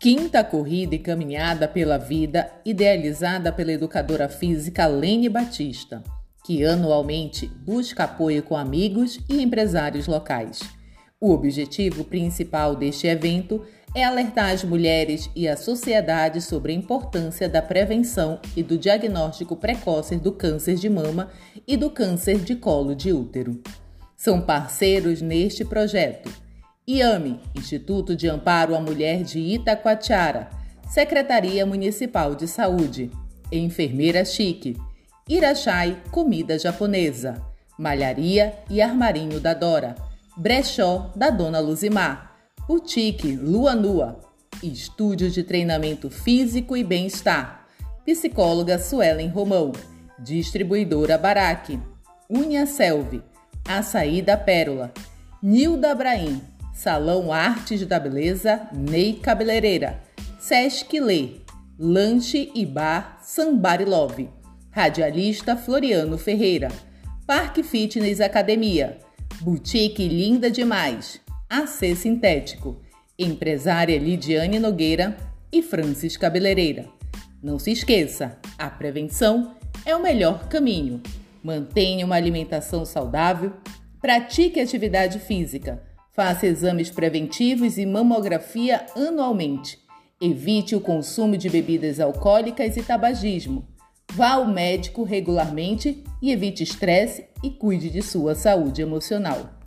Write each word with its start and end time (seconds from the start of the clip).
Quinta 0.00 0.42
corrida 0.42 0.94
e 0.94 0.98
caminhada 0.98 1.68
pela 1.68 1.98
vida, 1.98 2.50
idealizada 2.64 3.52
pela 3.52 3.70
educadora 3.70 4.30
física 4.30 4.86
Lene 4.86 5.28
Batista, 5.28 6.02
que 6.42 6.64
anualmente 6.64 7.46
busca 7.46 8.04
apoio 8.04 8.42
com 8.42 8.56
amigos 8.56 9.20
e 9.28 9.42
empresários 9.42 10.06
locais. 10.06 10.60
O 11.20 11.30
objetivo 11.30 12.02
principal 12.02 12.74
deste 12.74 13.08
evento 13.08 13.62
é 13.94 14.02
alertar 14.02 14.54
as 14.54 14.64
mulheres 14.64 15.28
e 15.36 15.46
a 15.46 15.54
sociedade 15.54 16.40
sobre 16.40 16.72
a 16.72 16.76
importância 16.76 17.46
da 17.46 17.60
prevenção 17.60 18.40
e 18.56 18.62
do 18.62 18.78
diagnóstico 18.78 19.54
precoce 19.54 20.16
do 20.16 20.32
câncer 20.32 20.76
de 20.76 20.88
mama 20.88 21.28
e 21.68 21.76
do 21.76 21.90
câncer 21.90 22.38
de 22.38 22.56
colo 22.56 22.94
de 22.94 23.12
útero. 23.12 23.60
São 24.16 24.40
parceiros 24.40 25.20
neste 25.20 25.62
projeto 25.62 26.32
IAME, 26.90 27.38
Instituto 27.54 28.16
de 28.16 28.28
Amparo 28.28 28.74
à 28.74 28.80
Mulher 28.80 29.22
de 29.22 29.38
Itacoatiara, 29.38 30.50
Secretaria 30.88 31.64
Municipal 31.64 32.34
de 32.34 32.48
Saúde, 32.48 33.12
Enfermeira 33.52 34.24
Chique, 34.24 34.76
Irachai 35.28 35.96
Comida 36.10 36.58
Japonesa, 36.58 37.40
Malharia 37.78 38.54
e 38.68 38.82
Armarinho 38.82 39.38
da 39.38 39.54
Dora, 39.54 39.94
Brechó 40.36 41.12
da 41.14 41.30
Dona 41.30 41.60
Luzimar, 41.60 42.36
Boutique 42.66 43.36
Lua 43.36 43.76
Nua, 43.76 44.18
Estúdio 44.60 45.30
de 45.30 45.44
Treinamento 45.44 46.10
Físico 46.10 46.76
e 46.76 46.82
Bem-Estar, 46.82 47.68
Psicóloga 48.04 48.80
Suelen 48.80 49.28
Romão, 49.28 49.70
Distribuidora 50.18 51.16
Baraque, 51.16 51.80
Unha 52.28 52.66
Selvi, 52.66 53.22
Açaí 53.64 54.20
da 54.20 54.36
Pérola, 54.36 54.92
Nilda 55.40 55.92
Abraim, 55.92 56.49
Salão 56.72 57.32
Artes 57.32 57.84
da 57.84 58.00
Beleza 58.00 58.68
Ney 58.72 59.14
Cabeleireira, 59.14 60.00
Sesc 60.38 60.98
Lê, 60.98 61.40
Lanche 61.78 62.50
e 62.54 62.64
Bar 62.64 63.18
Sambari 63.22 63.84
Love, 63.84 64.30
Radialista 64.70 65.56
Floriano 65.56 66.16
Ferreira, 66.16 66.68
Parque 67.26 67.62
Fitness 67.62 68.20
Academia, 68.20 68.98
Boutique 69.40 70.08
Linda 70.08 70.50
Demais, 70.50 71.20
AC 71.48 71.94
Sintético, 71.96 72.80
Empresária 73.18 73.98
Lidiane 73.98 74.58
Nogueira 74.58 75.16
e 75.52 75.62
Francis 75.62 76.16
Cabeleireira. 76.16 76.86
Não 77.42 77.58
se 77.58 77.72
esqueça, 77.72 78.38
a 78.56 78.70
prevenção 78.70 79.54
é 79.84 79.94
o 79.94 80.02
melhor 80.02 80.48
caminho. 80.48 81.02
Mantenha 81.42 82.06
uma 82.06 82.16
alimentação 82.16 82.84
saudável, 82.84 83.52
pratique 84.00 84.60
atividade 84.60 85.18
física 85.18 85.89
Faça 86.20 86.46
exames 86.46 86.90
preventivos 86.90 87.78
e 87.78 87.86
mamografia 87.86 88.84
anualmente. 88.94 89.78
Evite 90.20 90.76
o 90.76 90.80
consumo 90.80 91.34
de 91.34 91.48
bebidas 91.48 91.98
alcoólicas 91.98 92.76
e 92.76 92.82
tabagismo. 92.82 93.66
Vá 94.12 94.32
ao 94.32 94.46
médico 94.46 95.02
regularmente 95.02 96.04
e 96.20 96.30
evite 96.30 96.62
estresse 96.62 97.24
e 97.42 97.48
cuide 97.48 97.88
de 97.88 98.02
sua 98.02 98.34
saúde 98.34 98.82
emocional. 98.82 99.59